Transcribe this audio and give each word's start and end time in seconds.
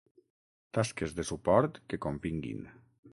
Tasques 0.77 1.13
de 1.19 1.25
suport 1.31 1.77
que 1.93 2.03
convinguin. 2.07 2.65